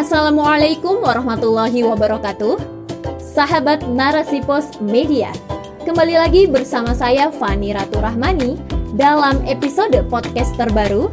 Assalamualaikum 0.00 1.04
warahmatullahi 1.04 1.84
wabarakatuh. 1.84 2.56
Sahabat 3.20 3.84
Narasi 3.84 4.40
Pos 4.40 4.80
Media. 4.80 5.28
Kembali 5.84 6.16
lagi 6.16 6.48
bersama 6.48 6.96
saya 6.96 7.28
Fani 7.28 7.76
Ratu 7.76 8.00
Rahmani 8.00 8.56
dalam 8.96 9.44
episode 9.44 10.00
podcast 10.08 10.56
terbaru 10.56 11.12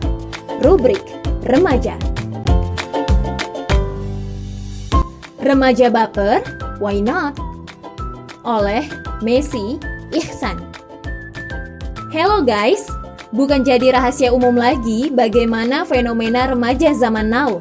rubrik 0.64 1.04
Remaja. 1.44 2.00
Remaja 5.44 5.92
baper, 5.92 6.40
why 6.80 7.04
not? 7.04 7.36
Oleh 8.48 8.88
Messi 9.20 9.76
Ihsan. 10.16 10.64
Hello 12.16 12.40
guys, 12.40 12.88
bukan 13.36 13.68
jadi 13.68 14.00
rahasia 14.00 14.32
umum 14.32 14.56
lagi 14.56 15.12
bagaimana 15.12 15.84
fenomena 15.84 16.48
remaja 16.48 16.96
zaman 16.96 17.28
now 17.28 17.60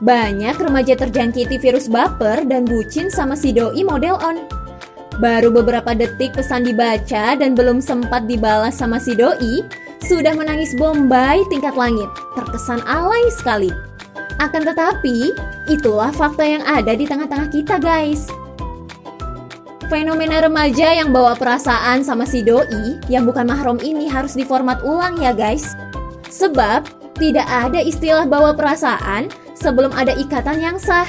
banyak 0.00 0.56
remaja 0.56 0.96
terjangkiti 0.96 1.60
virus 1.60 1.84
baper 1.84 2.48
dan 2.48 2.64
bucin 2.64 3.12
sama 3.12 3.36
si 3.36 3.52
doi 3.52 3.84
model 3.84 4.16
on. 4.24 4.48
Baru 5.20 5.52
beberapa 5.52 5.92
detik 5.92 6.32
pesan 6.32 6.64
dibaca 6.64 7.36
dan 7.36 7.52
belum 7.52 7.84
sempat 7.84 8.24
dibalas 8.24 8.80
sama 8.80 8.96
si 8.96 9.12
doi, 9.12 9.60
sudah 10.00 10.32
menangis 10.32 10.72
bombay 10.80 11.44
tingkat 11.52 11.76
langit. 11.76 12.08
Terkesan 12.32 12.80
alay 12.88 13.28
sekali. 13.28 13.68
Akan 14.40 14.64
tetapi, 14.64 15.36
itulah 15.68 16.08
fakta 16.16 16.48
yang 16.48 16.64
ada 16.64 16.96
di 16.96 17.04
tengah-tengah 17.04 17.52
kita 17.52 17.76
guys. 17.76 18.24
Fenomena 19.92 20.40
remaja 20.40 20.96
yang 20.96 21.12
bawa 21.12 21.36
perasaan 21.36 22.00
sama 22.00 22.24
si 22.24 22.40
doi 22.40 22.96
yang 23.12 23.28
bukan 23.28 23.44
mahram 23.44 23.76
ini 23.84 24.08
harus 24.08 24.32
diformat 24.32 24.80
ulang 24.80 25.20
ya 25.20 25.36
guys. 25.36 25.76
Sebab 26.32 26.88
tidak 27.20 27.44
ada 27.44 27.84
istilah 27.84 28.24
bawa 28.24 28.56
perasaan 28.56 29.28
sebelum 29.60 29.92
ada 29.92 30.16
ikatan 30.16 30.58
yang 30.58 30.76
sah. 30.80 31.06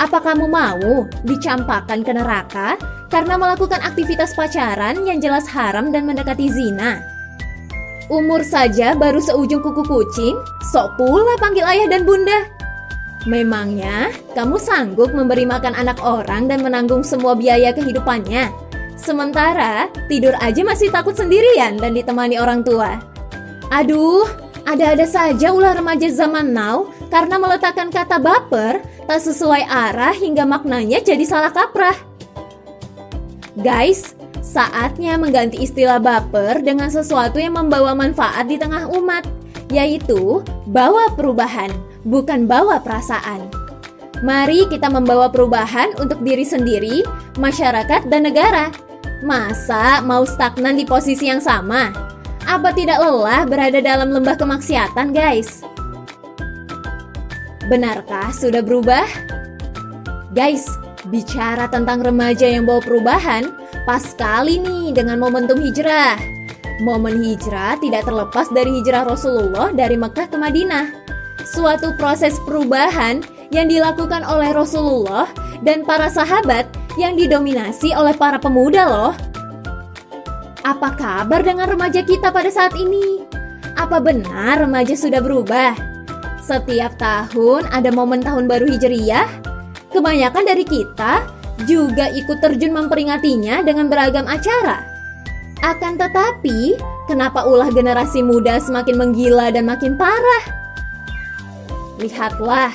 Apa 0.00 0.22
kamu 0.22 0.48
mau 0.48 1.04
dicampakkan 1.28 2.00
ke 2.00 2.16
neraka 2.16 2.80
karena 3.12 3.36
melakukan 3.36 3.82
aktivitas 3.84 4.32
pacaran 4.32 5.04
yang 5.04 5.20
jelas 5.20 5.44
haram 5.50 5.92
dan 5.92 6.08
mendekati 6.08 6.48
zina? 6.48 7.04
Umur 8.08 8.42
saja 8.42 8.96
baru 8.96 9.20
seujung 9.22 9.60
kuku 9.62 9.86
kucing, 9.86 10.34
sok 10.72 10.98
pula 10.98 11.36
panggil 11.38 11.62
ayah 11.68 11.86
dan 11.86 12.02
bunda. 12.08 12.48
Memangnya 13.28 14.08
kamu 14.32 14.56
sanggup 14.56 15.12
memberi 15.12 15.44
makan 15.44 15.76
anak 15.76 16.00
orang 16.00 16.48
dan 16.48 16.64
menanggung 16.64 17.04
semua 17.04 17.36
biaya 17.36 17.70
kehidupannya? 17.76 18.48
Sementara 18.96 19.92
tidur 20.08 20.32
aja 20.40 20.64
masih 20.64 20.88
takut 20.88 21.12
sendirian 21.12 21.76
dan 21.76 21.92
ditemani 21.92 22.40
orang 22.40 22.64
tua. 22.64 22.96
Aduh, 23.70 24.24
ada-ada 24.66 25.06
saja 25.08 25.52
ulah 25.52 25.76
remaja 25.76 26.08
zaman 26.12 26.52
now 26.52 26.88
karena 27.08 27.36
meletakkan 27.40 27.88
kata 27.88 28.20
baper 28.20 28.84
tak 29.08 29.20
sesuai 29.20 29.66
arah 29.66 30.14
hingga 30.14 30.46
maknanya 30.46 31.02
jadi 31.02 31.24
salah 31.26 31.50
kaprah. 31.50 31.96
Guys, 33.58 34.14
saatnya 34.40 35.18
mengganti 35.20 35.60
istilah 35.60 35.98
baper 35.98 36.62
dengan 36.62 36.88
sesuatu 36.88 37.36
yang 37.42 37.58
membawa 37.58 37.92
manfaat 37.92 38.46
di 38.46 38.56
tengah 38.56 38.88
umat, 38.94 39.26
yaitu 39.68 40.40
bawa 40.70 41.12
perubahan, 41.18 41.68
bukan 42.06 42.46
bawa 42.46 42.78
perasaan. 42.80 43.50
Mari 44.20 44.68
kita 44.68 44.92
membawa 44.92 45.32
perubahan 45.32 45.96
untuk 45.96 46.20
diri 46.20 46.44
sendiri, 46.44 47.00
masyarakat, 47.40 48.04
dan 48.12 48.28
negara. 48.28 48.68
Masa 49.24 50.04
mau 50.04 50.24
stagnan 50.28 50.76
di 50.76 50.84
posisi 50.84 51.28
yang 51.28 51.40
sama? 51.40 51.88
Apa 52.48 52.72
tidak 52.72 53.00
lelah 53.00 53.44
berada 53.44 53.80
dalam 53.80 54.12
lembah 54.12 54.36
kemaksiatan, 54.38 55.12
guys? 55.12 55.60
Benarkah 57.68 58.32
sudah 58.32 58.64
berubah? 58.64 59.04
Guys, 60.32 60.66
bicara 61.10 61.66
tentang 61.68 62.00
remaja 62.00 62.46
yang 62.46 62.64
bawa 62.64 62.80
perubahan, 62.82 63.50
pas 63.84 64.02
sekali 64.02 64.62
nih 64.62 64.94
dengan 64.94 65.18
momentum 65.18 65.58
hijrah. 65.58 66.18
Momen 66.80 67.20
hijrah 67.20 67.76
tidak 67.78 68.08
terlepas 68.08 68.48
dari 68.48 68.72
hijrah 68.80 69.04
Rasulullah 69.04 69.68
dari 69.70 70.00
Mekah 70.00 70.32
ke 70.32 70.36
Madinah. 70.40 70.86
Suatu 71.44 71.92
proses 72.00 72.40
perubahan 72.48 73.20
yang 73.52 73.68
dilakukan 73.68 74.24
oleh 74.24 74.54
Rasulullah 74.54 75.28
dan 75.60 75.84
para 75.84 76.08
sahabat 76.08 76.64
yang 76.96 77.18
didominasi 77.18 77.92
oleh 77.92 78.16
para 78.16 78.40
pemuda 78.40 78.86
loh. 78.88 79.12
Apa 80.60 80.92
kabar 80.92 81.40
dengan 81.40 81.72
remaja 81.72 82.04
kita 82.04 82.28
pada 82.28 82.52
saat 82.52 82.76
ini? 82.76 83.24
Apa 83.80 83.96
benar 83.96 84.60
remaja 84.60 84.92
sudah 84.92 85.24
berubah? 85.24 85.72
Setiap 86.44 87.00
tahun 87.00 87.64
ada 87.72 87.88
momen 87.88 88.20
tahun 88.20 88.44
baru 88.44 88.68
Hijriyah. 88.68 89.24
Kebanyakan 89.88 90.44
dari 90.44 90.68
kita 90.68 91.24
juga 91.64 92.12
ikut 92.12 92.44
terjun 92.44 92.76
memperingatinya 92.76 93.64
dengan 93.64 93.88
beragam 93.88 94.28
acara. 94.28 94.84
Akan 95.64 95.96
tetapi, 95.96 96.76
kenapa 97.08 97.48
ulah 97.48 97.72
generasi 97.72 98.20
muda 98.20 98.60
semakin 98.60 99.00
menggila 99.00 99.48
dan 99.48 99.64
makin 99.64 99.96
parah? 99.96 100.44
Lihatlah, 101.96 102.72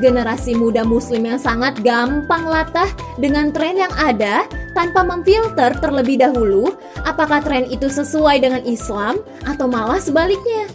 generasi 0.00 0.56
muda 0.56 0.82
muslim 0.82 1.28
yang 1.28 1.38
sangat 1.38 1.76
gampang 1.84 2.48
latah 2.48 2.88
dengan 3.20 3.52
tren 3.52 3.76
yang 3.76 3.92
ada 4.00 4.48
tanpa 4.72 5.04
memfilter 5.04 5.76
terlebih 5.78 6.18
dahulu 6.18 6.72
apakah 7.04 7.44
tren 7.44 7.68
itu 7.68 7.86
sesuai 7.86 8.40
dengan 8.40 8.64
Islam 8.64 9.20
atau 9.44 9.68
malah 9.68 10.00
sebaliknya. 10.00 10.66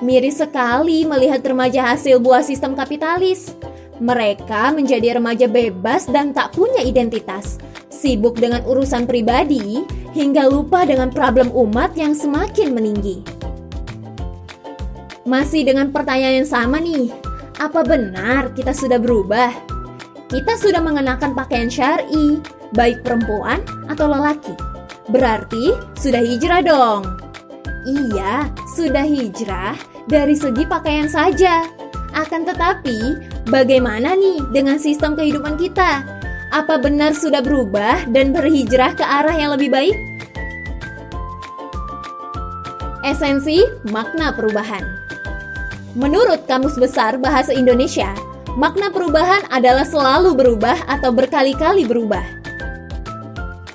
Miris 0.00 0.40
sekali 0.40 1.04
melihat 1.04 1.44
remaja 1.44 1.92
hasil 1.92 2.18
buah 2.18 2.40
sistem 2.40 2.72
kapitalis. 2.72 3.52
Mereka 4.00 4.72
menjadi 4.72 5.20
remaja 5.20 5.44
bebas 5.44 6.08
dan 6.08 6.32
tak 6.32 6.56
punya 6.56 6.80
identitas, 6.80 7.60
sibuk 7.92 8.40
dengan 8.40 8.64
urusan 8.64 9.04
pribadi 9.04 9.84
hingga 10.16 10.48
lupa 10.48 10.88
dengan 10.88 11.12
problem 11.12 11.52
umat 11.52 11.92
yang 12.00 12.16
semakin 12.16 12.72
meninggi. 12.72 13.20
Masih 15.28 15.68
dengan 15.68 15.92
pertanyaan 15.92 16.42
yang 16.42 16.48
sama 16.48 16.80
nih, 16.80 17.12
apa 17.60 17.84
benar 17.84 18.56
kita 18.56 18.72
sudah 18.72 18.96
berubah? 18.96 19.52
Kita 20.32 20.56
sudah 20.56 20.80
mengenakan 20.80 21.36
pakaian 21.36 21.68
syari, 21.68 22.40
baik 22.72 23.04
perempuan 23.04 23.60
atau 23.92 24.08
lelaki. 24.08 24.56
Berarti 25.12 25.76
sudah 26.00 26.24
hijrah 26.24 26.64
dong. 26.64 27.04
Iya, 27.84 28.48
sudah 28.72 29.04
hijrah 29.04 29.76
dari 30.08 30.32
segi 30.40 30.64
pakaian 30.64 31.10
saja. 31.10 31.68
Akan 32.16 32.48
tetapi, 32.48 33.20
bagaimana 33.52 34.16
nih 34.16 34.40
dengan 34.56 34.80
sistem 34.80 35.12
kehidupan 35.12 35.60
kita? 35.60 36.00
Apa 36.50 36.80
benar 36.80 37.12
sudah 37.12 37.44
berubah 37.44 38.08
dan 38.10 38.32
berhijrah 38.32 38.96
ke 38.96 39.04
arah 39.04 39.36
yang 39.36 39.52
lebih 39.54 39.70
baik? 39.70 39.96
Esensi 43.04 43.62
makna 43.90 44.34
perubahan. 44.34 44.82
Menurut 45.98 46.46
Kamus 46.46 46.78
Besar 46.78 47.18
Bahasa 47.18 47.50
Indonesia, 47.50 48.14
makna 48.54 48.94
perubahan 48.94 49.42
adalah 49.50 49.82
selalu 49.82 50.38
berubah 50.38 50.78
atau 50.86 51.10
berkali-kali 51.10 51.82
berubah. 51.82 52.22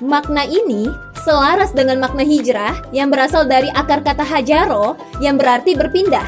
Makna 0.00 0.48
ini 0.48 0.88
selaras 1.20 1.76
dengan 1.76 2.00
makna 2.00 2.24
hijrah 2.24 2.80
yang 2.88 3.12
berasal 3.12 3.44
dari 3.44 3.68
akar 3.76 4.00
kata 4.00 4.24
hajaro 4.24 4.96
yang 5.20 5.36
berarti 5.36 5.76
berpindah, 5.76 6.24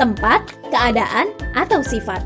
tempat, 0.00 0.40
keadaan, 0.72 1.28
atau 1.52 1.84
sifat. 1.84 2.24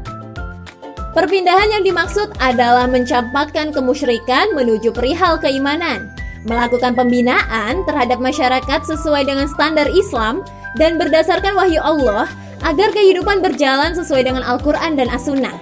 Perpindahan 1.10 1.74
yang 1.74 1.82
dimaksud 1.82 2.30
adalah 2.38 2.86
mencampakkan 2.86 3.74
kemusyrikan 3.74 4.54
menuju 4.54 4.94
perihal 4.94 5.34
keimanan, 5.42 6.14
melakukan 6.46 6.94
pembinaan 6.94 7.82
terhadap 7.90 8.22
masyarakat 8.22 8.80
sesuai 8.86 9.26
dengan 9.26 9.50
standar 9.50 9.90
Islam 9.90 10.46
dan 10.78 10.94
berdasarkan 10.94 11.58
wahyu 11.58 11.82
Allah 11.82 12.30
agar 12.60 12.92
kehidupan 12.92 13.40
berjalan 13.40 13.96
sesuai 13.96 14.28
dengan 14.28 14.44
Al-Quran 14.44 14.96
dan 14.96 15.08
As-Sunnah. 15.08 15.56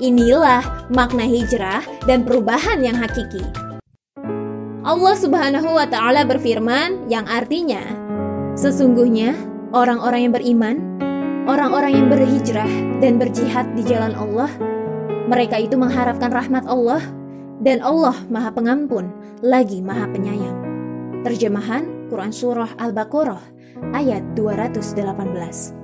Inilah 0.00 0.88
makna 0.88 1.28
hijrah 1.28 1.84
dan 2.08 2.24
perubahan 2.24 2.80
yang 2.80 2.96
hakiki. 2.96 3.44
Allah 4.80 5.14
Subhanahu 5.14 5.76
wa 5.76 5.84
taala 5.84 6.24
berfirman 6.24 7.06
yang 7.12 7.28
artinya 7.28 7.84
sesungguhnya 8.56 9.36
orang-orang 9.76 10.26
yang 10.26 10.34
beriman, 10.34 10.76
orang-orang 11.44 11.92
yang 12.00 12.06
berhijrah 12.08 12.70
dan 12.98 13.20
berjihad 13.20 13.68
di 13.76 13.84
jalan 13.84 14.16
Allah, 14.16 14.50
mereka 15.28 15.60
itu 15.60 15.76
mengharapkan 15.76 16.32
rahmat 16.32 16.64
Allah 16.64 17.04
dan 17.60 17.84
Allah 17.84 18.16
Maha 18.32 18.50
Pengampun 18.56 19.12
lagi 19.44 19.84
Maha 19.84 20.08
Penyayang. 20.08 20.58
Terjemahan 21.28 22.08
Quran 22.08 22.32
Surah 22.32 22.72
Al-Baqarah 22.80 23.44
ayat 23.92 24.24
218. 24.32 25.79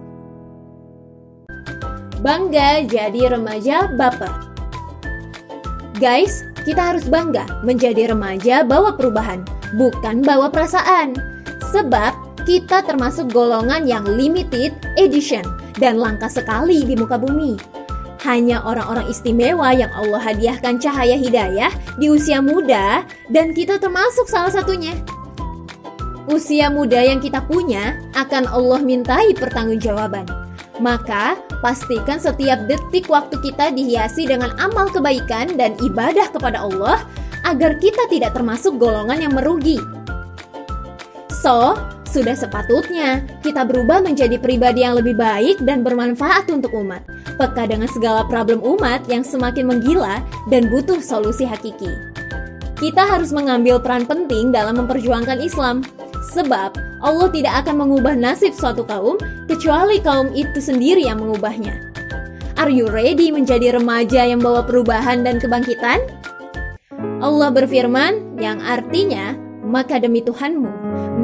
Bangga 2.26 2.82
jadi 2.82 3.30
remaja 3.30 3.86
baper. 3.94 4.26
Guys, 6.02 6.42
kita 6.66 6.90
harus 6.90 7.06
bangga 7.06 7.46
menjadi 7.62 8.10
remaja 8.10 8.66
bawa 8.66 8.98
perubahan, 8.98 9.46
bukan 9.78 10.26
bawa 10.26 10.50
perasaan. 10.50 11.14
Sebab 11.70 12.42
kita 12.42 12.82
termasuk 12.82 13.30
golongan 13.30 13.86
yang 13.86 14.02
limited 14.02 14.74
edition 14.98 15.46
dan 15.78 16.02
langka 16.02 16.26
sekali 16.26 16.82
di 16.82 16.98
muka 16.98 17.14
bumi. 17.14 17.54
hanya 18.26 18.58
orang-orang 18.66 19.06
istimewa 19.06 19.70
yang 19.70 19.92
Allah 19.94 20.18
hadiahkan 20.18 20.82
cahaya 20.82 21.14
hidayah 21.14 21.70
di 21.94 22.10
usia 22.10 22.42
muda 22.42 23.06
dan 23.30 23.54
kita 23.54 23.78
termasuk 23.78 24.26
salah 24.26 24.50
satunya. 24.50 24.98
Usia 26.26 26.74
muda 26.74 27.06
yang 27.06 27.22
kita 27.22 27.38
punya 27.46 28.02
akan 28.18 28.50
Allah 28.50 28.82
mintai 28.82 29.30
pertanggungjawaban. 29.30 30.45
Maka, 30.76 31.40
pastikan 31.64 32.20
setiap 32.20 32.68
detik 32.68 33.08
waktu 33.08 33.40
kita 33.40 33.72
dihiasi 33.72 34.28
dengan 34.28 34.52
amal 34.60 34.92
kebaikan 34.92 35.56
dan 35.56 35.72
ibadah 35.80 36.28
kepada 36.28 36.60
Allah 36.60 37.00
agar 37.48 37.80
kita 37.80 38.04
tidak 38.12 38.36
termasuk 38.36 38.76
golongan 38.76 39.24
yang 39.24 39.32
merugi. 39.32 39.80
So, 41.32 41.78
sudah 42.16 42.36
sepatutnya 42.36 43.24
kita 43.44 43.64
berubah 43.64 44.00
menjadi 44.00 44.40
pribadi 44.40 44.84
yang 44.84 44.96
lebih 44.96 45.16
baik 45.16 45.60
dan 45.64 45.84
bermanfaat 45.84 46.48
untuk 46.48 46.72
umat, 46.76 47.04
peka 47.36 47.68
dengan 47.68 47.88
segala 47.92 48.24
problem 48.24 48.60
umat 48.64 49.04
yang 49.08 49.20
semakin 49.20 49.68
menggila 49.68 50.24
dan 50.48 50.68
butuh 50.72 51.00
solusi 51.00 51.44
hakiki. 51.44 52.15
Kita 52.76 53.08
harus 53.08 53.32
mengambil 53.32 53.80
peran 53.80 54.04
penting 54.04 54.52
dalam 54.52 54.76
memperjuangkan 54.76 55.40
Islam, 55.40 55.80
sebab 56.28 56.76
Allah 57.00 57.28
tidak 57.32 57.64
akan 57.64 57.88
mengubah 57.88 58.12
nasib 58.12 58.52
suatu 58.52 58.84
kaum 58.84 59.16
kecuali 59.48 59.96
kaum 59.96 60.28
itu 60.36 60.60
sendiri 60.60 61.08
yang 61.08 61.24
mengubahnya. 61.24 61.72
Are 62.60 62.68
you 62.68 62.92
ready 62.92 63.32
menjadi 63.32 63.80
remaja 63.80 64.28
yang 64.28 64.44
bawa 64.44 64.60
perubahan 64.60 65.24
dan 65.24 65.40
kebangkitan? 65.40 66.04
Allah 67.24 67.48
berfirman 67.48 68.36
yang 68.36 68.60
artinya, 68.60 69.32
maka 69.64 69.96
demi 69.96 70.20
Tuhanmu, 70.20 70.68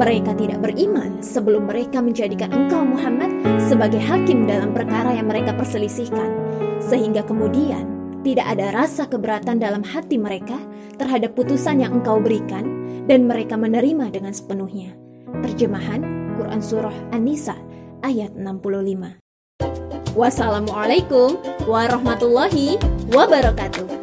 mereka 0.01 0.33
tidak 0.33 0.57
beriman 0.57 1.21
sebelum 1.21 1.69
mereka 1.69 2.01
menjadikan 2.01 2.49
engkau 2.49 2.81
Muhammad 2.81 3.29
sebagai 3.61 4.01
hakim 4.01 4.49
dalam 4.49 4.73
perkara 4.73 5.13
yang 5.13 5.29
mereka 5.29 5.53
perselisihkan, 5.53 6.33
sehingga 6.81 7.21
kemudian 7.21 7.92
tidak 8.23 8.47
ada 8.55 8.71
rasa 8.71 9.05
keberatan 9.05 9.59
dalam 9.59 9.83
hati 9.83 10.15
mereka 10.15 10.55
terhadap 10.95 11.35
putusan 11.35 11.83
yang 11.83 11.99
engkau 11.99 12.23
berikan 12.23 12.63
dan 13.03 13.27
mereka 13.27 13.59
menerima 13.59 14.09
dengan 14.09 14.31
sepenuhnya. 14.31 14.95
Terjemahan 15.43 16.01
Quran 16.39 16.61
Surah 16.63 16.95
An-Nisa 17.11 17.57
ayat 18.03 18.35
65 18.35 19.19
Wassalamualaikum 20.13 21.41
warahmatullahi 21.65 22.77
wabarakatuh 23.09 24.02